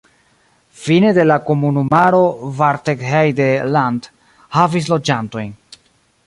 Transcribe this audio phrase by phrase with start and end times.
[0.85, 2.21] Fine de la komunumaro
[2.61, 4.09] Bargteheide-Land
[4.61, 5.55] havis loĝantojn.